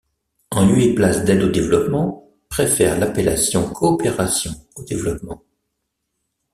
[0.49, 5.43] En lieu et place d'aide au développement, préfèrent l'appellation coopération au développement.